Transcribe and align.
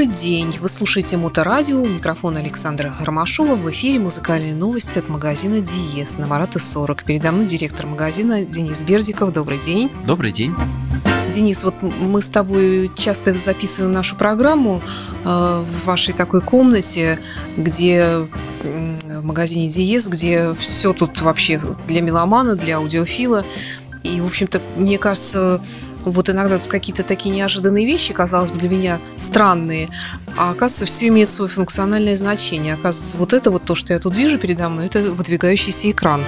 Добрый 0.00 0.16
день! 0.16 0.56
Вы 0.58 0.68
слушаете 0.70 1.18
Моторадио, 1.18 1.84
микрофон 1.84 2.34
Александра 2.38 2.94
Ромашова. 3.00 3.54
В 3.54 3.70
эфире 3.70 3.98
музыкальные 3.98 4.54
новости 4.54 4.98
от 4.98 5.10
магазина 5.10 5.60
Диес 5.60 6.16
на 6.16 6.26
Марата 6.26 6.58
40. 6.58 7.04
Передо 7.04 7.32
мной 7.32 7.44
директор 7.44 7.84
магазина 7.84 8.42
Денис 8.42 8.82
Бердиков. 8.82 9.30
Добрый 9.30 9.58
день. 9.58 9.92
Добрый 10.06 10.32
день. 10.32 10.54
Денис, 11.30 11.62
вот 11.64 11.74
мы 11.82 12.22
с 12.22 12.30
тобой 12.30 12.90
часто 12.96 13.38
записываем 13.38 13.92
нашу 13.92 14.16
программу 14.16 14.80
э, 15.22 15.64
в 15.68 15.84
вашей 15.84 16.14
такой 16.14 16.40
комнате, 16.40 17.20
где 17.58 18.26
в 18.62 19.22
магазине 19.22 19.68
Диес, 19.68 20.08
где 20.08 20.54
все 20.54 20.94
тут 20.94 21.20
вообще 21.20 21.58
для 21.86 22.00
меломана, 22.00 22.56
для 22.56 22.76
аудиофила. 22.76 23.44
И, 24.02 24.18
в 24.22 24.26
общем-то, 24.26 24.62
мне 24.76 24.96
кажется, 24.96 25.60
вот 26.04 26.30
иногда 26.30 26.58
тут 26.58 26.68
какие-то 26.68 27.02
такие 27.02 27.34
неожиданные 27.34 27.86
вещи, 27.86 28.12
казалось 28.12 28.52
бы, 28.52 28.58
для 28.58 28.68
меня 28.68 29.00
странные, 29.16 29.88
а 30.36 30.50
оказывается, 30.50 30.86
все 30.86 31.08
имеет 31.08 31.28
свое 31.28 31.50
функциональное 31.50 32.16
значение. 32.16 32.74
Оказывается, 32.74 33.16
вот 33.16 33.32
это 33.32 33.50
вот 33.50 33.64
то, 33.64 33.74
что 33.74 33.92
я 33.92 33.98
тут 33.98 34.16
вижу 34.16 34.38
передо 34.38 34.68
мной, 34.68 34.86
это 34.86 35.12
выдвигающийся 35.12 35.90
экран. 35.90 36.24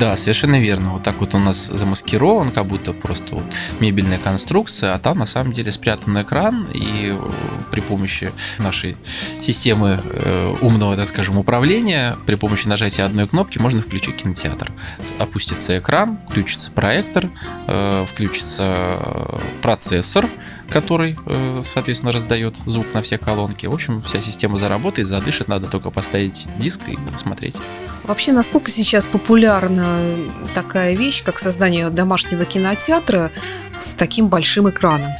Да, 0.00 0.16
совершенно 0.16 0.58
верно. 0.58 0.92
Вот 0.92 1.02
так 1.02 1.20
вот 1.20 1.34
у 1.34 1.38
нас 1.38 1.66
замаскирован, 1.66 2.52
как 2.52 2.64
будто 2.64 2.94
просто 2.94 3.34
вот 3.34 3.44
мебельная 3.80 4.18
конструкция, 4.18 4.94
а 4.94 4.98
там 4.98 5.18
на 5.18 5.26
самом 5.26 5.52
деле 5.52 5.70
спрятан 5.70 6.22
экран, 6.22 6.66
и 6.72 7.14
э, 7.14 7.30
при 7.70 7.80
помощи 7.80 8.32
нашей 8.56 8.96
системы 9.40 10.00
э, 10.02 10.56
умного, 10.62 10.96
так 10.96 11.06
скажем, 11.06 11.36
управления, 11.36 12.16
при 12.24 12.36
помощи 12.36 12.66
нажатия 12.66 13.04
одной 13.04 13.28
кнопки 13.28 13.58
можно 13.58 13.82
включить 13.82 14.16
кинотеатр. 14.16 14.72
Опустится 15.18 15.76
экран, 15.76 16.18
включится 16.30 16.70
проектор, 16.70 17.28
э, 17.66 18.06
включится 18.08 18.96
процессор, 19.60 20.30
который, 20.70 21.16
соответственно, 21.62 22.12
раздает 22.12 22.56
звук 22.66 22.94
на 22.94 23.02
все 23.02 23.18
колонки. 23.18 23.66
В 23.66 23.74
общем, 23.74 24.02
вся 24.02 24.20
система 24.20 24.58
заработает, 24.58 25.08
задышит, 25.08 25.48
надо 25.48 25.66
только 25.66 25.90
поставить 25.90 26.46
диск 26.58 26.80
и 26.88 26.98
смотреть. 27.16 27.56
Вообще, 28.04 28.32
насколько 28.32 28.70
сейчас 28.70 29.06
популярна 29.06 30.00
такая 30.54 30.96
вещь, 30.96 31.22
как 31.22 31.38
создание 31.38 31.90
домашнего 31.90 32.44
кинотеатра 32.44 33.30
с 33.78 33.94
таким 33.94 34.28
большим 34.28 34.68
экраном? 34.70 35.10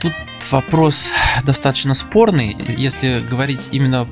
Тут 0.00 0.12
вопрос 0.50 1.12
достаточно 1.44 1.94
спорный. 1.94 2.56
Если 2.76 3.22
говорить 3.28 3.68
именно 3.72 4.08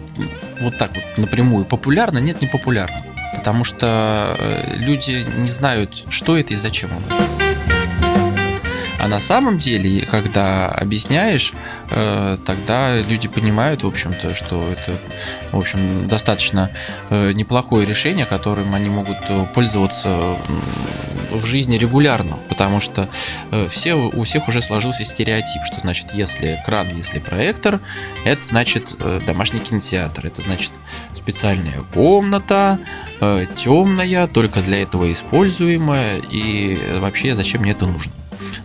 вот 0.61 0.77
так 0.79 0.93
вот 0.95 1.05
напрямую, 1.17 1.65
популярно, 1.65 2.19
нет, 2.19 2.41
не 2.41 2.47
популярно. 2.47 3.03
Потому 3.37 3.65
что 3.65 4.37
э, 4.39 4.77
люди 4.79 5.27
не 5.39 5.49
знают, 5.49 6.05
что 6.09 6.37
это 6.37 6.55
и 6.55 6.57
зачем 6.57 6.91
это. 6.91 7.38
А 8.99 9.07
на 9.07 9.21
самом 9.21 9.59
деле, 9.59 10.05
когда 10.07 10.69
объясняешь, 10.69 11.53
э, 11.91 12.37
тогда 12.45 13.01
люди 13.01 13.29
понимают, 13.29 13.85
в 13.85 13.87
общем-то, 13.87 14.35
что 14.35 14.69
это, 14.73 14.99
в 15.53 15.59
общем, 15.59 16.09
достаточно 16.09 16.73
э, 17.11 17.33
неплохое 17.33 17.87
решение, 17.87 18.27
которым 18.27 18.75
они 18.75 18.91
могут 18.91 19.19
э, 19.29 19.47
пользоваться 19.55 20.37
в 21.31 21.45
жизни 21.45 21.77
регулярно, 21.77 22.39
потому 22.49 22.81
что 22.81 23.09
все, 23.69 23.95
у 23.95 24.23
всех 24.25 24.49
уже 24.49 24.63
сложился 24.63 25.05
стереотип, 25.05 25.63
что 25.63 25.79
значит, 25.81 26.15
если 26.15 26.55
экран, 26.55 26.89
если 26.89 27.19
проектор, 27.19 27.81
это 28.25 28.43
значит 28.43 28.97
домашний 29.27 29.61
кинотеатр, 29.61 30.27
это 30.27 30.41
значит 30.41 30.71
специальная 31.15 31.83
комната, 31.93 32.79
темная, 33.57 34.27
только 34.27 34.63
для 34.63 34.81
этого 34.81 35.13
используемая, 35.13 36.23
и 36.31 36.79
вообще 36.99 37.35
зачем 37.35 37.61
мне 37.61 37.73
это 37.73 37.85
нужно? 37.85 38.11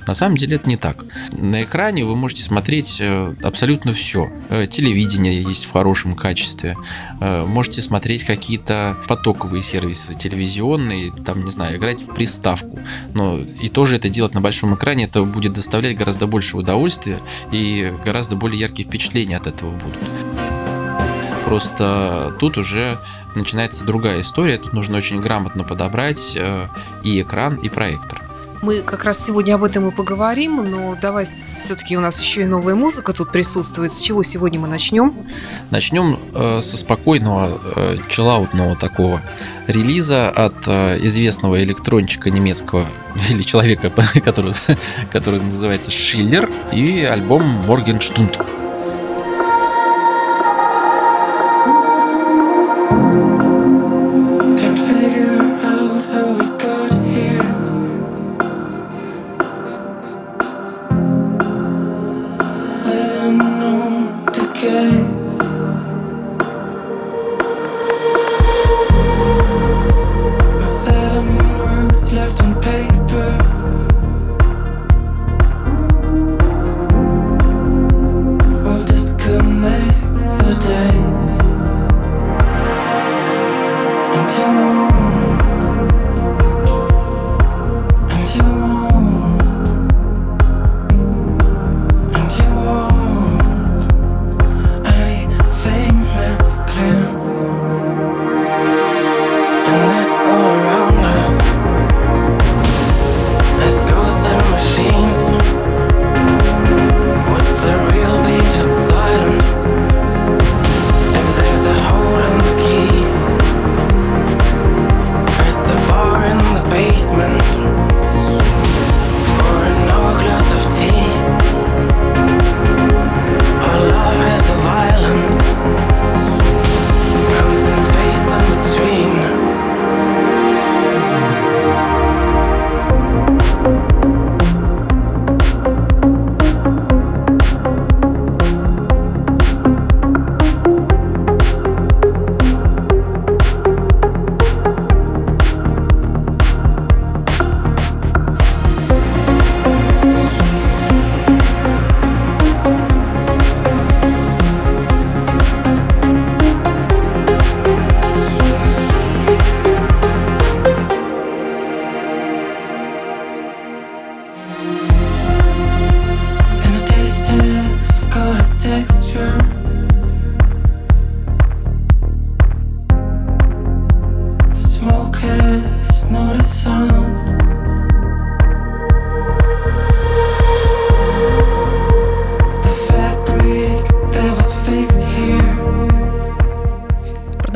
На 0.08 0.16
самом 0.16 0.38
деле 0.38 0.58
это 0.58 0.68
не 0.68 0.78
так. 0.78 1.04
На 1.32 1.64
экране 1.64 2.06
вы 2.06 2.16
можете 2.16 2.44
смотреть 2.44 2.98
э, 3.00 3.34
абсолютно 3.42 3.94
все. 3.94 4.30
Э, 4.50 4.68
телевидение 4.68 5.42
есть 5.42 5.66
в 5.66 5.72
хорошем 5.72 6.16
качестве. 6.16 6.78
Э, 7.22 7.46
можете 7.46 7.82
смотреть 7.82 8.24
какие-то 8.24 8.98
потоковые 9.08 9.64
сервисы 9.64 10.14
телевизионные, 10.14 11.12
там, 11.12 11.46
не 11.46 11.52
знаю, 11.52 11.78
играть 11.78 12.02
в 12.02 12.14
приставку. 12.14 12.80
Но 13.14 13.40
и 13.40 13.70
тоже 13.70 13.96
это 13.96 14.10
делать 14.10 14.34
на 14.34 14.42
большом 14.42 14.76
экране, 14.76 15.06
это 15.06 15.24
будет 15.24 15.54
доставлять 15.54 15.98
гораздо 15.98 16.28
больше 16.28 16.58
удовольствия 16.58 17.20
и 17.52 17.94
гораздо 18.04 18.36
более 18.36 18.60
яркие 18.60 18.88
впечатления 18.88 19.38
от 19.38 19.48
этого 19.48 19.72
будут. 19.72 20.00
Просто 21.46 22.36
тут 22.40 22.58
уже 22.58 22.98
начинается 23.36 23.86
другая 23.86 24.22
история. 24.22 24.58
Тут 24.58 24.74
нужно 24.74 24.98
очень 24.98 25.22
грамотно 25.22 25.64
подобрать 25.64 26.36
и 27.04 27.22
экран, 27.22 27.56
и 27.58 27.70
проектор. 27.70 28.33
Мы 28.64 28.82
как 28.82 29.04
раз 29.04 29.20
сегодня 29.20 29.56
об 29.56 29.66
этом 29.66 29.90
и 29.90 29.92
поговорим, 29.92 30.56
но 30.56 30.96
давай 30.96 31.26
все-таки 31.26 31.98
у 31.98 32.00
нас 32.00 32.22
еще 32.22 32.44
и 32.44 32.46
новая 32.46 32.76
музыка 32.76 33.12
тут 33.12 33.30
присутствует. 33.30 33.92
С 33.92 34.00
чего 34.00 34.24
сегодня 34.24 34.58
мы 34.58 34.70
начнем? 34.70 35.14
Начнем 35.70 36.18
э, 36.34 36.62
со 36.62 36.78
спокойного, 36.78 37.60
э, 37.76 37.98
чиллаутного 38.08 38.78
такого 38.78 39.22
релиза 39.68 40.30
от 40.30 40.56
э, 40.68 40.98
известного 41.02 41.62
электрончика 41.62 42.30
немецкого 42.30 42.88
или 43.32 43.44
человека, 43.44 43.90
который, 44.24 44.54
который 45.12 45.42
называется 45.42 45.92
Шиллер 45.92 46.50
и 46.72 47.04
альбом 47.04 47.44
Моргенштунд. 47.68 48.40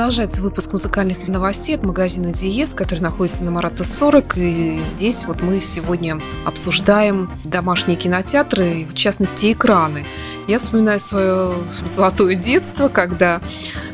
Продолжается 0.08 0.42
выпуск 0.42 0.72
музыкальных 0.72 1.28
новостей 1.28 1.76
от 1.76 1.84
магазина 1.84 2.32
Диес, 2.32 2.74
который 2.74 3.02
находится 3.02 3.44
на 3.44 3.52
Марата 3.52 3.84
40. 3.84 4.38
И 4.38 4.80
здесь 4.82 5.26
вот 5.26 5.42
мы 5.42 5.60
сегодня 5.60 6.18
обсуждаем 6.46 7.30
домашние 7.44 7.98
кинотеатры, 7.98 8.86
в 8.90 8.94
частности 8.94 9.52
экраны. 9.52 10.06
Я 10.48 10.60
вспоминаю 10.60 11.02
свое 11.02 11.56
золотое 11.84 12.36
детство, 12.36 12.88
когда 12.88 13.42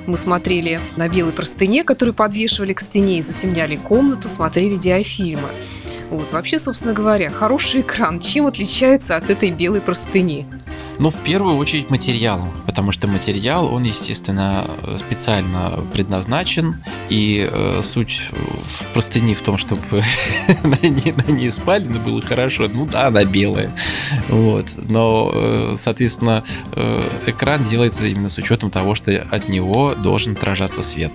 мы 0.06 0.16
смотрели 0.16 0.82
на 0.98 1.10
белой 1.10 1.34
простыне, 1.34 1.84
которую 1.84 2.14
подвешивали 2.14 2.74
к 2.74 2.80
стене 2.80 3.18
и 3.18 3.24
затемняли 3.24 3.76
комнату, 3.76 4.30
смотрели 4.30 4.76
диафильмы. 4.76 5.50
Вот. 6.10 6.32
Вообще, 6.32 6.60
собственно 6.60 6.94
говоря, 6.94 7.32
хороший 7.32 7.82
экран 7.82 8.20
чем 8.20 8.48
отличается 8.48 9.16
от 9.16 9.30
этой 9.30 9.52
белой 9.52 9.82
простыни? 9.82 10.46
Ну, 11.00 11.10
в 11.10 11.18
первую 11.18 11.58
очередь 11.58 11.90
материалом, 11.90 12.52
потому 12.66 12.92
что 12.92 13.08
материал, 13.08 13.74
он, 13.74 13.84
естественно, 13.84 14.70
специально 14.96 15.80
предназначен, 15.92 16.84
и 17.10 17.50
э, 17.52 17.82
суть 17.82 18.30
в 18.32 18.86
простыни 18.94 19.34
в 19.34 19.42
том, 19.42 19.58
чтобы 19.58 19.82
на, 20.64 20.88
ней, 20.88 21.14
на 21.28 21.32
ней 21.32 21.50
спали, 21.50 21.86
но 21.88 22.00
было 22.00 22.22
хорошо. 22.22 22.68
Ну 22.68 22.86
да, 22.86 23.08
она 23.08 23.26
белая, 23.26 23.72
вот. 24.30 24.68
Но, 24.78 25.32
э, 25.34 25.74
соответственно, 25.78 26.44
э, 26.76 27.10
экран 27.26 27.64
делается 27.64 28.06
именно 28.06 28.30
с 28.30 28.38
учетом 28.38 28.70
того, 28.70 28.94
что 28.94 29.12
от 29.32 29.50
него 29.50 29.96
должен 29.96 30.34
отражаться 30.34 30.84
свет. 30.84 31.12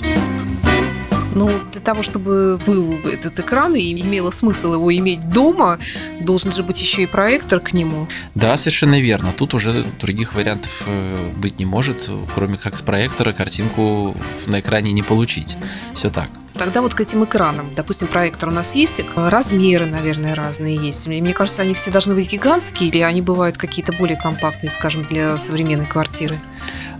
Но 1.39 1.49
ну, 1.49 1.61
для 1.71 1.81
того, 1.81 2.03
чтобы 2.03 2.61
был 2.67 2.99
этот 3.07 3.39
экран 3.39 3.75
и 3.75 4.03
имело 4.03 4.31
смысл 4.31 4.75
его 4.75 4.95
иметь 4.97 5.29
дома, 5.31 5.79
должен 6.21 6.51
же 6.51 6.63
быть 6.63 6.81
еще 6.81 7.03
и 7.03 7.07
проектор 7.07 7.61
к 7.61 7.73
нему. 7.73 8.09
Да, 8.35 8.57
совершенно 8.57 9.01
верно. 9.01 9.33
Тут 9.33 9.55
уже 9.55 9.87
других 10.01 10.35
вариантов 10.35 10.83
э, 10.87 11.31
быть 11.37 11.59
не 11.59 11.65
может, 11.65 12.11
кроме 12.35 12.59
как 12.59 12.77
с 12.77 12.83
проектора 12.83 13.33
картинку 13.33 14.17
на 14.47 14.61
экране 14.61 14.93
не 14.93 15.03
получить. 15.03 15.57
Все 15.95 16.11
так. 16.11 16.29
Тогда 16.55 16.83
вот 16.83 16.95
к 16.95 17.01
этим 17.01 17.25
экранам, 17.25 17.71
допустим, 17.77 18.09
проектор 18.09 18.49
у 18.49 18.53
нас 18.53 18.75
есть, 18.75 19.01
размеры, 19.15 19.87
наверное, 19.87 20.35
разные 20.35 20.75
есть. 20.75 21.07
Мне 21.07 21.33
кажется, 21.33 21.63
они 21.63 21.75
все 21.75 21.93
должны 21.93 22.17
быть 22.17 22.33
гигантские, 22.33 22.91
или 22.91 23.01
они 23.01 23.23
бывают 23.23 23.57
какие-то 23.57 23.93
более 23.93 24.17
компактные, 24.17 24.73
скажем, 24.73 25.05
для 25.05 25.39
современной 25.39 25.87
квартиры? 25.87 26.41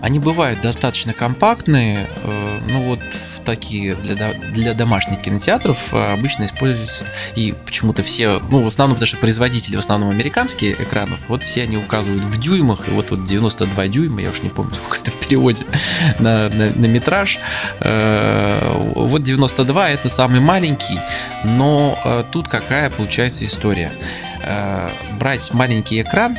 Они 0.01 0.19
бывают 0.19 0.61
достаточно 0.61 1.13
компактные, 1.13 2.07
э, 2.23 2.59
ну 2.67 2.83
вот 2.83 2.99
такие 3.43 3.95
для, 3.95 4.33
для 4.33 4.73
домашних 4.73 5.19
кинотеатров 5.19 5.93
э, 5.93 6.13
обычно 6.13 6.45
используются 6.45 7.05
и 7.35 7.53
почему-то 7.65 8.01
все, 8.01 8.41
ну 8.49 8.61
в 8.61 8.67
основном 8.67 8.95
потому 8.95 9.07
что 9.07 9.17
производители 9.17 9.75
в 9.75 9.79
основном 9.79 10.09
американские 10.09 10.73
экранов, 10.81 11.19
вот 11.27 11.43
все 11.43 11.63
они 11.63 11.77
указывают 11.77 12.23
в 12.23 12.39
дюймах, 12.39 12.87
и 12.87 12.91
вот, 12.91 13.11
вот 13.11 13.25
92 13.25 13.87
дюйма, 13.87 14.21
я 14.21 14.29
уж 14.29 14.41
не 14.41 14.49
помню 14.49 14.73
сколько 14.75 14.97
это 15.01 15.11
в 15.11 15.17
переводе 15.17 15.65
на, 16.19 16.49
на, 16.49 16.71
на 16.73 16.85
метраж, 16.85 17.39
э, 17.81 18.91
вот 18.95 19.21
92 19.21 19.89
это 19.89 20.07
самый 20.07 20.39
маленький, 20.39 20.99
но 21.43 22.25
тут 22.31 22.47
какая 22.47 22.89
получается 22.89 23.45
история. 23.45 23.91
Брать 25.19 25.53
маленький 25.53 26.01
экран 26.01 26.37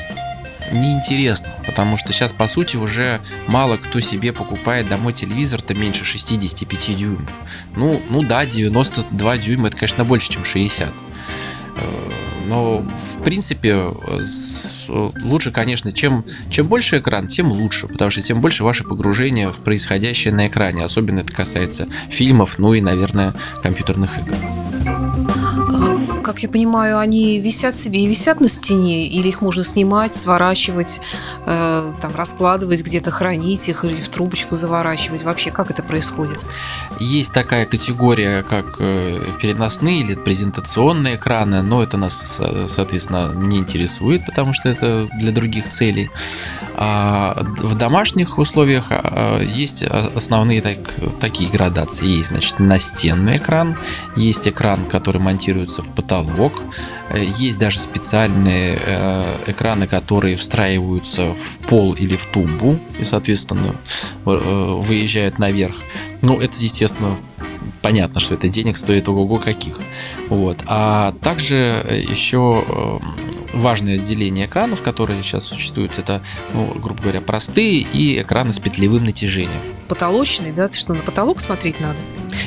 неинтересно, 0.72 1.50
потому 1.66 1.96
что 1.96 2.12
сейчас, 2.12 2.32
по 2.32 2.46
сути, 2.46 2.76
уже 2.76 3.20
мало 3.46 3.76
кто 3.76 4.00
себе 4.00 4.32
покупает 4.32 4.88
домой 4.88 5.12
телевизор-то 5.12 5.74
меньше 5.74 6.04
65 6.04 6.96
дюймов. 6.96 7.40
Ну, 7.76 8.00
ну 8.10 8.22
да, 8.22 8.44
92 8.44 9.38
дюйма 9.38 9.68
это, 9.68 9.76
конечно, 9.76 10.04
больше, 10.04 10.30
чем 10.30 10.44
60. 10.44 10.88
Э, 10.88 12.10
но, 12.46 12.78
в 12.78 13.22
принципе, 13.22 13.92
лучше, 14.88 15.52
конечно, 15.52 15.92
чем, 15.92 16.24
чем 16.50 16.66
больше 16.66 16.98
экран, 16.98 17.28
тем 17.28 17.52
лучше, 17.52 17.86
потому 17.86 18.10
что 18.10 18.22
тем 18.22 18.40
больше 18.40 18.64
ваше 18.64 18.82
погружение 18.84 19.50
в 19.52 19.60
происходящее 19.60 20.34
на 20.34 20.48
экране. 20.48 20.84
Особенно 20.84 21.20
это 21.20 21.32
касается 21.32 21.86
фильмов, 22.08 22.58
ну 22.58 22.74
и, 22.74 22.80
наверное, 22.80 23.34
компьютерных 23.62 24.18
игр 24.18 24.34
как 26.30 26.44
я 26.44 26.48
понимаю, 26.48 27.00
они 27.00 27.40
висят 27.40 27.74
себе 27.74 28.04
и 28.04 28.06
висят 28.06 28.40
на 28.40 28.48
стене, 28.48 29.08
или 29.08 29.26
их 29.26 29.42
можно 29.42 29.64
снимать, 29.64 30.14
сворачивать, 30.14 31.00
э, 31.44 31.92
там 32.00 32.14
раскладывать, 32.14 32.84
где-то 32.84 33.10
хранить 33.10 33.68
их 33.68 33.84
или 33.84 34.00
в 34.00 34.08
трубочку 34.08 34.54
заворачивать. 34.54 35.24
Вообще, 35.24 35.50
как 35.50 35.72
это 35.72 35.82
происходит? 35.82 36.38
Есть 37.00 37.32
такая 37.32 37.66
категория, 37.66 38.44
как 38.44 38.76
э, 38.78 39.20
переносные 39.42 40.02
или 40.02 40.14
презентационные 40.14 41.16
экраны, 41.16 41.62
но 41.62 41.82
это 41.82 41.96
нас, 41.96 42.40
соответственно, 42.68 43.32
не 43.34 43.58
интересует, 43.58 44.24
потому 44.24 44.52
что 44.52 44.68
это 44.68 45.08
для 45.18 45.32
других 45.32 45.68
целей. 45.68 46.10
А 46.76 47.36
в 47.58 47.74
домашних 47.74 48.38
условиях 48.38 48.86
а, 48.90 49.42
есть 49.42 49.82
основные 49.82 50.62
так, 50.62 50.78
такие 51.20 51.50
градации. 51.50 52.06
Есть, 52.06 52.28
значит, 52.30 52.58
настенный 52.58 53.36
экран, 53.36 53.76
есть 54.16 54.48
экран, 54.48 54.86
который 54.86 55.20
монтируется 55.20 55.82
в 55.82 55.90
потолок, 55.90 56.19
потолок. 56.22 56.62
Э, 57.10 57.24
есть 57.38 57.58
даже 57.58 57.78
специальные 57.78 58.78
э, 58.84 59.36
экраны, 59.46 59.86
которые 59.86 60.36
встраиваются 60.36 61.34
в 61.34 61.58
пол 61.66 61.92
или 61.92 62.16
в 62.16 62.26
тумбу 62.26 62.78
и, 62.98 63.04
соответственно, 63.04 63.74
э, 64.26 64.80
выезжают 64.80 65.38
наверх. 65.38 65.76
Ну, 66.22 66.40
это, 66.40 66.54
естественно, 66.58 67.18
понятно, 67.82 68.20
что 68.20 68.34
это 68.34 68.48
денег 68.48 68.76
стоит 68.76 69.08
ого-го 69.08 69.38
каких. 69.38 69.80
Вот. 70.28 70.58
А 70.66 71.14
также 71.22 71.84
еще 72.08 73.00
важное 73.52 73.96
отделение 73.96 74.46
экранов, 74.46 74.82
которые 74.82 75.22
сейчас 75.22 75.44
существуют, 75.44 75.98
это, 75.98 76.22
ну, 76.54 76.74
грубо 76.74 77.02
говоря, 77.02 77.20
простые 77.20 77.80
и 77.80 78.20
экраны 78.20 78.52
с 78.52 78.58
петлевым 78.58 79.04
натяжением. 79.04 79.60
Потолочный, 79.88 80.52
да? 80.52 80.68
Ты 80.68 80.78
что, 80.78 80.94
на 80.94 81.02
потолок 81.02 81.40
смотреть 81.40 81.80
надо? 81.80 81.98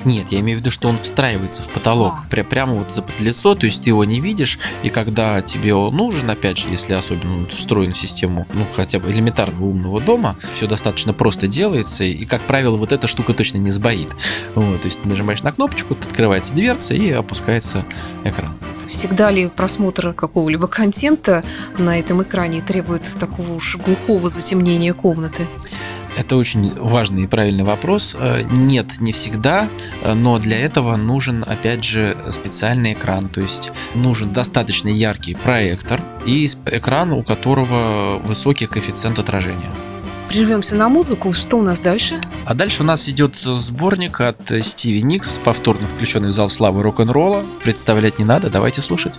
Нет, 0.06 0.32
я 0.32 0.40
имею 0.40 0.58
в 0.58 0.62
виду, 0.62 0.72
что 0.72 0.88
он 0.88 0.98
встраивается 0.98 1.62
в 1.62 1.72
потолок, 1.72 2.14
а. 2.18 2.30
прям, 2.30 2.46
прямо 2.46 2.74
вот 2.74 2.92
за 2.92 3.04
лицо, 3.20 3.56
то 3.56 3.66
есть 3.66 3.84
ты 3.84 3.90
его 3.90 4.04
не 4.06 4.22
видишь, 4.22 4.60
и 4.82 4.90
когда 4.90 5.42
тебе 5.42 5.74
он 5.74 5.96
нужен, 5.96 6.30
опять 6.30 6.58
же, 6.58 6.70
если 6.70 6.94
особенно 6.94 7.46
встроен 7.48 7.94
в 7.94 7.98
систему, 7.98 8.48
ну, 8.54 8.66
хотя 8.74 9.00
бы 9.00 9.12
элементарного 9.12 9.66
умного 9.66 10.00
дома, 10.00 10.38
все 10.54 10.68
достаточно 10.68 11.14
просто 11.14 11.48
делается, 11.48 12.04
и, 12.04 12.26
как 12.26 12.42
правило, 12.44 12.78
вот 12.78 12.92
эта 12.92 13.08
штука 13.08 13.34
точно 13.34 13.58
не 13.58 13.72
сбоит. 13.72 14.10
Вот, 14.56 14.82
то 14.82 14.86
есть 14.86 15.02
ты 15.02 15.08
нажимаешь 15.08 15.44
на 15.44 15.52
кнопочку, 15.52 15.94
открывается 15.94 16.54
дверца 16.54 16.94
и 16.94 17.12
опускается 17.12 17.86
экран. 18.24 18.54
Всегда 18.88 19.32
ли 19.32 19.50
просмотр 19.50 20.14
какого-либо 20.14 20.68
контента 20.94 21.44
на 21.80 21.98
этом 21.98 22.22
экране 22.22 22.62
требует 22.62 23.02
такого 23.20 23.54
уж 23.54 23.78
глухого 23.78 24.30
затемнения 24.30 24.94
комнаты? 24.94 25.48
Это 26.16 26.36
очень 26.36 26.72
важный 26.76 27.24
и 27.24 27.28
правильный 27.28 27.64
вопрос. 27.64 28.16
Э, 28.20 28.44
нет, 28.44 29.00
не 29.00 29.12
всегда, 29.12 29.68
э, 30.04 30.14
но 30.14 30.38
для 30.38 30.60
этого 30.60 30.96
нужен, 30.96 31.44
опять 31.48 31.84
же, 31.84 32.16
специальный 32.30 32.94
экран. 32.94 33.28
То 33.30 33.42
есть 33.42 33.72
нужен 33.96 34.32
достаточно 34.32 34.90
яркий 34.90 35.34
проектор 35.34 36.04
и 36.28 36.46
экран, 36.46 37.12
у 37.12 37.24
которого 37.24 38.20
высокий 38.20 38.68
коэффициент 38.68 39.18
отражения. 39.18 39.72
Прервемся 40.30 40.76
на 40.76 40.90
музыку. 40.90 41.34
Что 41.34 41.58
у 41.58 41.64
нас 41.64 41.82
дальше? 41.82 42.22
А 42.46 42.54
дальше 42.54 42.84
у 42.84 42.86
нас 42.86 43.10
идет 43.10 43.36
сборник 43.36 44.22
от 44.22 44.52
Стиви 44.62 45.02
Никс, 45.02 45.40
повторно 45.44 45.88
включенный 45.88 46.30
в 46.30 46.34
зал 46.34 46.50
славы 46.50 46.84
рок-н-ролла. 46.84 47.44
Представлять 47.64 48.20
не 48.20 48.26
надо, 48.26 48.52
давайте 48.52 48.84
слушать. 48.84 49.14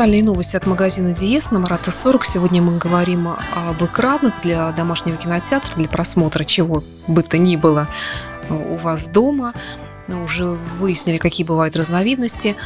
Музыкальные 0.00 0.24
новости 0.24 0.56
от 0.56 0.66
магазина 0.66 1.12
Диес 1.12 1.50
на 1.50 1.58
Марата 1.58 1.90
40. 1.90 2.24
Сегодня 2.24 2.62
мы 2.62 2.78
говорим 2.78 3.28
об 3.28 3.84
экранах 3.84 4.32
для 4.40 4.72
домашнего 4.72 5.18
кинотеатра, 5.18 5.74
для 5.74 5.90
просмотра 5.90 6.42
чего 6.44 6.82
бы 7.06 7.22
то 7.22 7.36
ни 7.36 7.56
было 7.56 7.86
у 8.48 8.76
вас 8.76 9.08
дома. 9.08 9.52
Уже 10.08 10.56
выяснили, 10.78 11.18
какие 11.18 11.46
бывают 11.46 11.76
разновидности. 11.76 12.56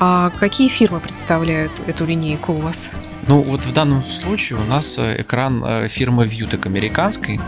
А 0.00 0.30
какие 0.30 0.70
фирмы 0.70 1.00
представляют 1.00 1.78
эту 1.86 2.06
линейку 2.06 2.54
у 2.54 2.56
вас? 2.56 2.92
Ну, 3.28 3.42
вот 3.42 3.66
в 3.66 3.72
данном 3.72 4.02
случае 4.02 4.58
у 4.58 4.64
нас 4.64 4.98
э, 4.98 5.20
экран 5.20 5.62
э, 5.64 5.88
фирмы 5.88 6.24
Viewtek 6.24 6.66
американской. 6.66 7.38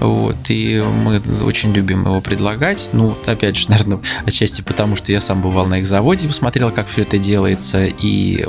Вот, 0.00 0.36
и 0.48 0.82
мы 1.04 1.20
очень 1.44 1.72
любим 1.74 2.06
его 2.06 2.22
предлагать. 2.22 2.90
Ну, 2.94 3.14
опять 3.26 3.56
же, 3.56 3.66
наверное, 3.70 4.00
отчасти 4.24 4.62
потому, 4.62 4.96
что 4.96 5.12
я 5.12 5.20
сам 5.20 5.42
бывал 5.42 5.66
на 5.66 5.80
их 5.80 5.86
заводе, 5.86 6.26
посмотрел, 6.26 6.70
как 6.70 6.86
все 6.86 7.02
это 7.02 7.18
делается, 7.18 7.84
и 7.84 8.46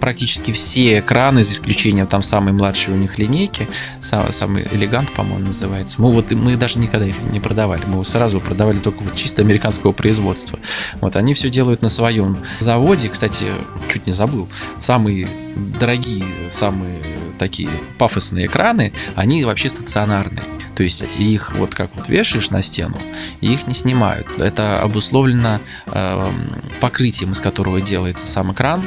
практически 0.00 0.52
все 0.52 1.00
экраны, 1.00 1.44
за 1.44 1.52
исключением 1.52 2.06
там 2.06 2.22
самой 2.22 2.52
младшей 2.52 2.94
у 2.94 2.96
них 2.96 3.18
линейки, 3.18 3.68
самый, 4.00 4.32
самый 4.32 4.68
элегант, 4.72 5.12
по-моему, 5.12 5.46
называется. 5.46 6.00
Мы 6.00 6.12
вот 6.12 6.30
мы 6.30 6.56
даже 6.56 6.78
никогда 6.78 7.06
их 7.06 7.20
не 7.30 7.40
продавали, 7.40 7.82
мы 7.86 8.04
сразу 8.04 8.40
продавали 8.40 8.78
только 8.78 9.02
вот 9.02 9.14
чисто 9.14 9.42
американского 9.42 9.92
производства. 9.92 10.58
Вот 11.00 11.16
они 11.16 11.34
все 11.34 11.50
делают 11.50 11.82
на 11.82 11.88
своем 11.88 12.38
заводе. 12.60 13.08
Кстати, 13.08 13.46
чуть 13.88 14.06
не 14.06 14.12
забыл, 14.12 14.48
самые 14.78 15.28
дорогие, 15.56 16.48
самые 16.48 17.02
такие 17.38 17.70
пафосные 17.98 18.46
экраны, 18.46 18.92
они 19.14 19.44
вообще 19.44 19.68
стационарные. 19.68 20.44
То 20.78 20.84
есть 20.84 21.02
их 21.18 21.56
вот 21.56 21.74
как 21.74 21.90
вот 21.96 22.08
вешаешь 22.08 22.50
на 22.50 22.62
стену, 22.62 22.96
их 23.40 23.66
не 23.66 23.74
снимают. 23.74 24.28
Это 24.38 24.80
обусловлено 24.80 25.58
э, 25.86 26.32
покрытием, 26.80 27.32
из 27.32 27.40
которого 27.40 27.80
делается 27.80 28.28
сам 28.28 28.52
экран. 28.52 28.84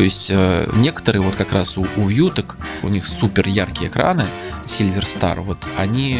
То 0.00 0.04
есть 0.04 0.30
э, 0.30 0.66
некоторые 0.76 1.20
вот 1.20 1.36
как 1.36 1.52
раз 1.52 1.76
у, 1.76 1.86
у 1.98 2.08
вьюток, 2.08 2.56
у 2.82 2.88
них 2.88 3.06
супер 3.06 3.46
яркие 3.46 3.90
экраны, 3.90 4.24
Silver 4.64 5.02
Star, 5.02 5.42
вот 5.42 5.58
они 5.76 6.18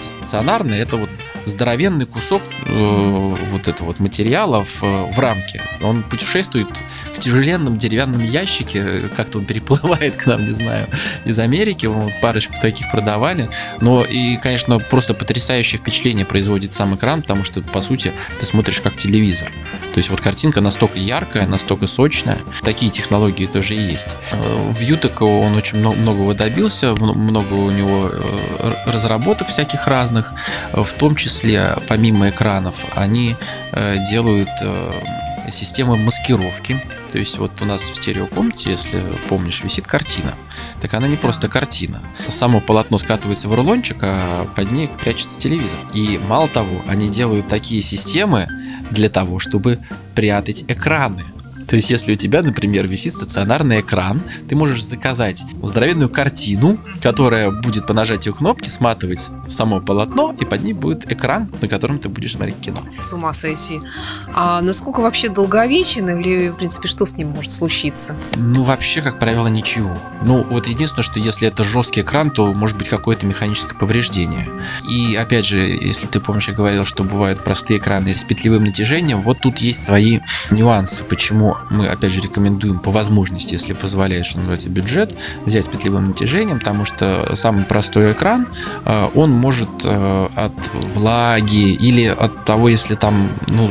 стационарные, 0.00 0.80
это 0.80 0.96
вот 0.96 1.08
здоровенный 1.50 2.06
кусок 2.06 2.42
э, 2.66 3.36
вот 3.50 3.68
этого 3.68 3.88
вот 3.88 4.00
материала 4.00 4.64
в, 4.64 4.82
в 4.82 5.18
рамке. 5.18 5.62
Он 5.82 6.02
путешествует 6.02 6.68
в 7.12 7.18
тяжеленном 7.18 7.78
деревянном 7.78 8.24
ящике, 8.24 9.08
как-то 9.16 9.38
он 9.38 9.44
переплывает 9.50 10.16
к 10.16 10.26
нам, 10.26 10.44
не 10.44 10.52
знаю, 10.52 10.86
из 11.24 11.38
Америки. 11.38 11.86
Мы 11.86 12.12
парочку 12.22 12.54
таких 12.60 12.90
продавали. 12.90 13.48
Но 13.80 14.04
и, 14.04 14.36
конечно, 14.36 14.78
просто 14.78 15.14
потрясающее 15.14 15.78
впечатление 15.78 16.24
производит 16.24 16.72
сам 16.72 16.94
экран, 16.94 17.22
потому 17.22 17.44
что, 17.44 17.62
по 17.62 17.82
сути, 17.82 18.12
ты 18.38 18.46
смотришь 18.46 18.80
как 18.80 18.96
телевизор. 18.96 19.48
То 19.92 19.98
есть 19.98 20.10
вот 20.10 20.20
картинка 20.20 20.60
настолько 20.60 20.98
яркая, 20.98 21.46
настолько 21.46 21.86
сочная. 21.86 22.38
Такие 22.62 22.90
технологии 22.90 23.46
тоже 23.46 23.74
есть. 23.74 24.08
Э, 24.32 24.72
в 24.72 24.80
Ютек 24.80 25.22
он 25.22 25.56
очень 25.56 25.78
много, 25.78 25.96
многого 25.96 26.34
добился, 26.34 26.94
много 26.94 27.54
у 27.54 27.70
него 27.70 28.10
э, 28.12 28.74
разработок 28.86 29.48
всяких 29.48 29.86
разных, 29.86 30.32
в 30.72 30.92
том 30.94 31.16
числе 31.16 31.39
числе, 31.40 31.76
помимо 31.88 32.28
экранов, 32.28 32.84
они 32.94 33.36
э, 33.72 33.96
делают 34.10 34.48
э, 34.62 34.92
системы 35.50 35.96
маскировки. 35.96 36.82
То 37.08 37.18
есть 37.18 37.38
вот 37.38 37.50
у 37.62 37.64
нас 37.64 37.82
в 37.82 37.96
стереокомнате, 37.96 38.70
если 38.70 39.02
помнишь, 39.28 39.64
висит 39.64 39.86
картина. 39.86 40.34
Так 40.80 40.94
она 40.94 41.08
не 41.08 41.16
просто 41.16 41.48
картина. 41.48 42.02
Само 42.28 42.60
полотно 42.60 42.98
скатывается 42.98 43.48
в 43.48 43.54
рулончик, 43.54 43.96
а 44.02 44.46
под 44.54 44.70
ней 44.70 44.88
прячется 45.02 45.40
телевизор. 45.40 45.78
И 45.94 46.20
мало 46.28 46.46
того, 46.46 46.82
они 46.86 47.08
делают 47.08 47.48
такие 47.48 47.82
системы 47.82 48.46
для 48.90 49.08
того, 49.08 49.38
чтобы 49.38 49.78
прятать 50.14 50.64
экраны. 50.68 51.24
То 51.70 51.76
есть, 51.76 51.88
если 51.88 52.14
у 52.14 52.16
тебя, 52.16 52.42
например, 52.42 52.88
висит 52.88 53.12
стационарный 53.12 53.80
экран, 53.80 54.20
ты 54.48 54.56
можешь 54.56 54.82
заказать 54.82 55.44
здоровенную 55.62 56.08
картину, 56.08 56.78
которая 57.00 57.52
будет 57.52 57.86
по 57.86 57.92
нажатию 57.92 58.34
кнопки 58.34 58.68
сматывать 58.68 59.28
само 59.46 59.80
полотно, 59.80 60.34
и 60.40 60.44
под 60.44 60.64
ней 60.64 60.72
будет 60.72 61.10
экран, 61.12 61.48
на 61.62 61.68
котором 61.68 62.00
ты 62.00 62.08
будешь 62.08 62.32
смотреть 62.32 62.56
кино. 62.58 62.80
С 62.98 63.12
ума 63.12 63.32
сойти. 63.32 63.80
А 64.34 64.60
насколько 64.62 64.98
вообще 64.98 65.28
долговечен, 65.28 66.08
или, 66.18 66.48
в 66.48 66.56
принципе, 66.56 66.88
что 66.88 67.06
с 67.06 67.16
ним 67.16 67.28
может 67.28 67.52
случиться? 67.52 68.16
Ну, 68.34 68.64
вообще, 68.64 69.00
как 69.00 69.20
правило, 69.20 69.46
ничего. 69.46 69.96
Ну, 70.22 70.44
вот 70.50 70.66
единственное, 70.66 71.04
что 71.04 71.20
если 71.20 71.46
это 71.46 71.62
жесткий 71.62 72.00
экран, 72.00 72.32
то 72.32 72.52
может 72.52 72.76
быть 72.76 72.88
какое-то 72.88 73.26
механическое 73.26 73.76
повреждение. 73.76 74.48
И, 74.88 75.14
опять 75.14 75.46
же, 75.46 75.60
если 75.60 76.08
ты 76.08 76.18
помнишь, 76.18 76.48
я 76.48 76.54
говорил, 76.54 76.84
что 76.84 77.04
бывают 77.04 77.44
простые 77.44 77.78
экраны 77.78 78.12
с 78.12 78.24
петлевым 78.24 78.64
натяжением, 78.64 79.22
вот 79.22 79.38
тут 79.40 79.58
есть 79.58 79.84
свои 79.84 80.18
нюансы, 80.50 81.04
почему 81.04 81.59
мы, 81.68 81.86
опять 81.86 82.12
же, 82.12 82.20
рекомендуем 82.20 82.78
по 82.78 82.90
возможности, 82.90 83.54
если 83.54 83.72
позволяет, 83.72 84.26
что 84.26 84.38
называется, 84.38 84.68
бюджет, 84.70 85.14
взять 85.46 85.64
с 85.64 85.68
петлевым 85.68 86.08
натяжением, 86.08 86.58
потому 86.58 86.84
что 86.84 87.32
самый 87.34 87.64
простой 87.64 88.12
экран, 88.12 88.46
э, 88.84 89.08
он 89.14 89.30
может 89.30 89.68
э, 89.84 90.28
от 90.34 90.54
влаги 90.72 91.72
или 91.72 92.06
от 92.06 92.44
того, 92.44 92.68
если 92.68 92.94
там 92.94 93.30
ну, 93.48 93.70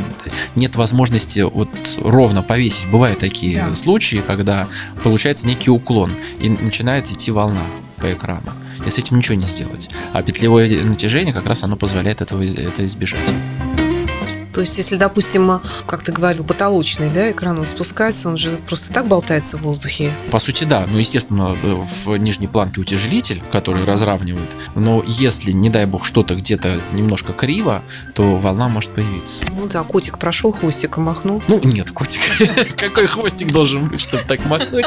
нет 0.56 0.76
возможности 0.76 1.40
вот 1.40 1.68
ровно 1.98 2.42
повесить. 2.42 2.88
Бывают 2.90 3.18
такие 3.18 3.66
да. 3.68 3.74
случаи, 3.74 4.22
когда 4.26 4.66
получается 5.02 5.46
некий 5.46 5.70
уклон 5.70 6.12
и 6.40 6.48
начинает 6.48 7.10
идти 7.10 7.30
волна 7.30 7.66
по 7.98 8.12
экрану. 8.12 8.52
и 8.86 8.90
с 8.90 8.98
этим 8.98 9.18
ничего 9.18 9.34
не 9.34 9.46
сделать. 9.46 9.90
А 10.12 10.22
петлевое 10.22 10.82
натяжение 10.84 11.32
как 11.32 11.46
раз 11.46 11.62
оно 11.64 11.76
позволяет 11.76 12.22
этого 12.22 12.42
это 12.42 12.84
избежать. 12.86 13.28
То 14.52 14.60
есть, 14.60 14.76
если, 14.78 14.96
допустим, 14.96 15.60
как 15.86 16.02
ты 16.02 16.12
говорил, 16.12 16.44
потолочный, 16.44 17.10
да, 17.10 17.30
экран 17.30 17.58
он 17.58 17.66
спускается, 17.66 18.28
он 18.28 18.38
же 18.38 18.58
просто 18.66 18.92
так 18.92 19.06
болтается 19.06 19.58
в 19.58 19.62
воздухе. 19.62 20.12
По 20.30 20.38
сути, 20.38 20.64
да. 20.64 20.86
Ну, 20.86 20.98
естественно, 20.98 21.56
в 21.62 22.16
нижней 22.16 22.48
планке 22.48 22.80
утяжелитель, 22.80 23.42
который 23.52 23.84
разравнивает. 23.84 24.56
Но 24.74 25.02
если, 25.06 25.52
не 25.52 25.70
дай 25.70 25.86
бог, 25.86 26.04
что-то 26.04 26.34
где-то 26.34 26.80
немножко 26.92 27.32
криво, 27.32 27.82
то 28.14 28.36
волна 28.36 28.68
может 28.68 28.90
появиться. 28.90 29.42
Ну 29.52 29.66
да, 29.66 29.82
котик 29.82 30.18
прошел, 30.18 30.52
хвостиком 30.52 31.04
махнул. 31.04 31.42
Ну, 31.48 31.60
нет, 31.62 31.90
котик. 31.90 32.20
Какой 32.76 33.06
хвостик 33.06 33.52
должен 33.52 33.86
быть, 33.86 34.00
чтобы 34.00 34.24
так 34.24 34.44
махнуть? 34.46 34.86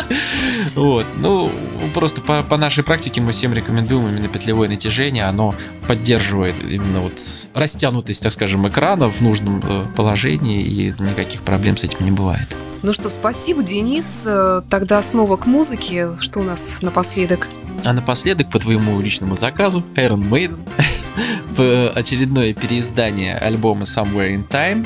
Вот. 0.76 1.06
Ну, 1.18 1.52
просто 1.94 2.22
по, 2.22 2.44
по 2.44 2.58
нашей 2.58 2.84
практике 2.84 3.22
мы 3.22 3.32
всем 3.32 3.54
рекомендуем 3.54 4.08
именно 4.08 4.28
петлевое 4.28 4.70
натяжение. 4.70 5.26
Оно 5.26 5.56
поддерживает 5.88 6.56
именно 6.64 7.02
вот 7.02 7.20
растянутость, 7.54 8.24
так 8.24 8.32
скажем, 8.32 8.68
экрана 8.68 9.10
в 9.10 9.22
нужном 9.22 9.53
Положении, 9.96 10.62
и 10.62 10.94
никаких 11.00 11.42
проблем 11.42 11.78
с 11.78 11.84
этим 11.84 12.06
не 12.06 12.12
бывает. 12.12 12.56
Ну 12.84 12.94
что, 12.94 13.10
спасибо, 13.10 13.64
Денис. 13.64 14.26
Э, 14.28 14.62
тогда 14.70 15.02
снова 15.02 15.38
к 15.38 15.46
музыке. 15.46 16.18
Что 16.20 16.42
у 16.42 16.44
нас 16.44 16.82
напоследок? 16.82 17.48
А 17.86 17.94
напоследок, 17.94 18.50
по 18.50 18.60
твоему 18.60 19.00
личному 19.00 19.36
заказу, 19.36 19.84
Iron 19.96 20.30
Maiden 20.30 20.60
в 21.50 21.90
очередное 21.90 22.54
переиздание 22.54 23.36
альбома 23.36 23.84
Somewhere 23.84 24.36
in 24.36 24.48
Time, 24.48 24.86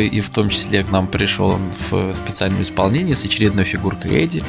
и 0.00 0.20
в 0.20 0.30
том 0.30 0.50
числе 0.50 0.84
к 0.84 0.90
нам 0.90 1.06
пришел 1.06 1.50
он 1.50 1.72
в 1.90 2.14
специальном 2.14 2.62
исполнении 2.62 3.14
с 3.14 3.24
очередной 3.24 3.64
фигуркой 3.64 4.22
Эдди. 4.22 4.42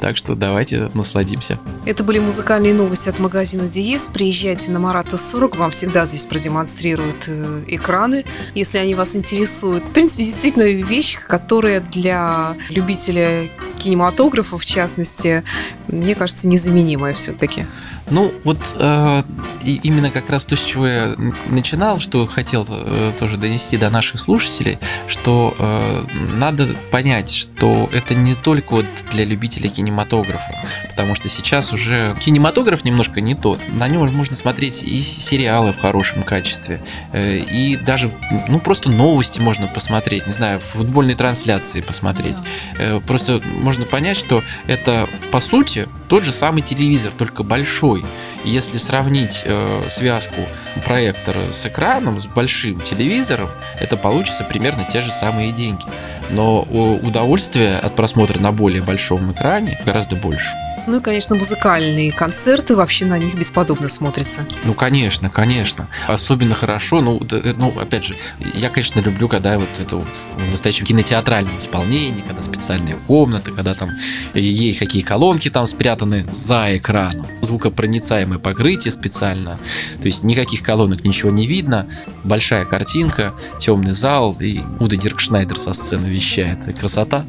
Так 0.00 0.16
что 0.16 0.34
давайте 0.34 0.90
насладимся. 0.94 1.58
Это 1.84 2.04
были 2.04 2.18
музыкальные 2.18 2.72
новости 2.72 3.10
от 3.10 3.18
магазина 3.18 3.68
Диес. 3.68 4.08
Приезжайте 4.08 4.70
на 4.70 4.78
Марата 4.78 5.18
40, 5.18 5.56
вам 5.56 5.70
всегда 5.72 6.06
здесь 6.06 6.24
продемонстрируют 6.24 7.26
э, 7.28 7.64
экраны, 7.68 8.24
если 8.54 8.78
они 8.78 8.94
вас 8.94 9.14
интересуют. 9.14 9.84
В 9.84 9.90
принципе, 9.90 10.22
действительно 10.22 10.62
вещь, 10.62 11.18
которая 11.18 11.80
для 11.80 12.56
любителя 12.70 13.48
кинематографа, 13.80 14.58
в 14.58 14.64
частности, 14.64 15.42
мне 15.88 16.14
кажется, 16.14 16.46
незаменимая 16.46 17.14
все-таки. 17.14 17.66
Ну, 18.10 18.32
вот 18.44 18.74
э, 18.76 19.22
именно 19.62 20.10
как 20.10 20.30
раз 20.30 20.44
то, 20.44 20.56
с 20.56 20.62
чего 20.62 20.86
я 20.86 21.14
начинал, 21.48 22.00
что 22.00 22.26
хотел 22.26 22.66
э, 22.68 23.12
тоже 23.18 23.36
донести 23.36 23.76
до 23.76 23.88
наших 23.88 24.18
слушателей, 24.18 24.78
что 25.06 25.54
э, 25.56 26.04
надо 26.34 26.68
понять, 26.90 27.32
что 27.32 27.88
это 27.92 28.14
не 28.14 28.34
только 28.34 28.72
вот 28.72 28.86
для 29.12 29.24
любителей 29.24 29.70
кинематографа, 29.70 30.58
потому 30.88 31.14
что 31.14 31.28
сейчас 31.28 31.72
уже 31.72 32.16
кинематограф 32.18 32.84
немножко 32.84 33.20
не 33.20 33.36
тот. 33.36 33.60
На 33.78 33.86
нем 33.86 34.12
можно 34.12 34.34
смотреть 34.34 34.82
и 34.82 35.00
сериалы 35.00 35.72
в 35.72 35.78
хорошем 35.78 36.24
качестве, 36.24 36.80
э, 37.12 37.36
и 37.36 37.76
даже, 37.76 38.10
ну, 38.48 38.58
просто 38.58 38.90
новости 38.90 39.38
можно 39.38 39.68
посмотреть, 39.68 40.26
не 40.26 40.32
знаю, 40.32 40.58
футбольные 40.60 41.14
трансляции 41.14 41.80
посмотреть. 41.80 42.36
Э, 42.76 43.00
просто 43.06 43.40
можно 43.70 43.86
понять, 43.86 44.16
что 44.16 44.42
это, 44.66 45.08
по 45.30 45.38
сути, 45.38 45.86
тот 46.08 46.24
же 46.24 46.32
самый 46.32 46.60
телевизор, 46.60 47.12
только 47.12 47.44
большой. 47.44 48.04
Если 48.42 48.78
сравнить 48.78 49.42
э, 49.44 49.82
связку 49.88 50.40
проектора 50.84 51.52
с 51.52 51.66
экраном, 51.66 52.18
с 52.18 52.26
большим 52.26 52.80
телевизором, 52.80 53.48
это 53.78 53.96
получится 53.96 54.42
примерно 54.42 54.82
те 54.82 55.00
же 55.00 55.12
самые 55.12 55.52
деньги. 55.52 55.84
Но 56.30 56.62
удовольствие 56.62 57.78
от 57.78 57.94
просмотра 57.94 58.40
на 58.40 58.50
более 58.50 58.82
большом 58.82 59.30
экране 59.30 59.80
гораздо 59.86 60.16
больше. 60.16 60.50
Ну 60.86 60.98
и, 60.98 61.00
конечно, 61.00 61.36
музыкальные 61.36 62.12
концерты 62.12 62.76
вообще 62.76 63.04
на 63.04 63.18
них 63.18 63.34
бесподобно 63.34 63.88
смотрятся. 63.88 64.46
Ну, 64.64 64.74
конечно, 64.74 65.30
конечно. 65.30 65.88
Особенно 66.06 66.54
хорошо, 66.54 67.00
ну, 67.00 67.20
ну, 67.56 67.74
опять 67.80 68.04
же, 68.04 68.16
я, 68.54 68.68
конечно, 68.68 69.00
люблю, 69.00 69.28
когда 69.28 69.58
вот 69.58 69.68
это 69.78 69.96
вот 69.96 70.08
в 70.36 70.50
настоящем 70.50 70.86
кинотеатральном 70.86 71.58
исполнении, 71.58 72.22
когда 72.22 72.42
специальные 72.42 72.96
комнаты, 73.06 73.52
когда 73.52 73.74
там 73.74 73.90
ей 74.34 74.74
какие 74.74 75.02
колонки 75.02 75.50
там 75.50 75.66
спрятаны 75.66 76.26
за 76.32 76.76
экраном, 76.76 77.26
звукопроницаемое 77.42 78.38
покрытие 78.38 78.92
специально, 78.92 79.58
то 80.00 80.06
есть 80.06 80.24
никаких 80.24 80.62
колонок, 80.62 81.04
ничего 81.04 81.30
не 81.30 81.46
видно, 81.46 81.86
большая 82.24 82.64
картинка, 82.64 83.34
темный 83.58 83.92
зал, 83.92 84.36
и 84.40 84.60
Удо 84.78 84.96
Диркшнайдер 84.96 85.58
со 85.58 85.72
сцены 85.72 86.06
вещает. 86.06 86.58
Красота. 86.78 87.26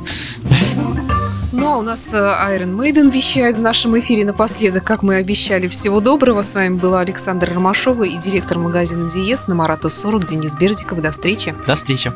А 1.72 1.78
у 1.78 1.82
нас 1.82 2.14
э, 2.14 2.18
Iron 2.18 2.76
Maiden 2.76 3.12
вещает 3.12 3.58
в 3.58 3.62
нашем 3.62 3.98
эфире 4.00 4.26
напоследок, 4.26 4.84
как 4.84 5.04
мы 5.04 5.16
обещали. 5.16 5.68
Всего 5.68 6.00
доброго. 6.02 6.42
С 6.42 6.56
вами 6.56 6.76
была 6.76 7.00
Александра 7.00 7.54
Ромашова 7.54 8.04
и 8.04 8.18
директор 8.18 8.58
магазина 8.58 9.10
Диес 9.10 9.48
на 9.48 9.56
Марата 9.56 9.90
40 9.90 10.26
Денис 10.26 10.56
Бердиков. 10.56 11.02
До 11.02 11.12
встречи. 11.12 11.56
До 11.66 11.76
встречи. 11.76 12.12